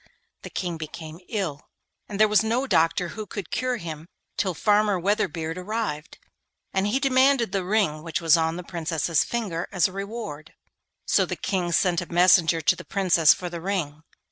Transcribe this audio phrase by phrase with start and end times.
[0.41, 1.69] The King became ill,
[2.09, 6.17] and there was no doctor who could cure him till Farmer Weatherbeard arrived,
[6.73, 10.55] and he demanded the ring which was on the Princess's finger as a reward.
[11.05, 14.01] So the King sent a messenger to the Princess for the ring.